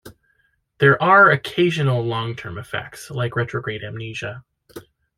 [0.79, 4.43] There are occasional long-term effects, like retrograde amnesia.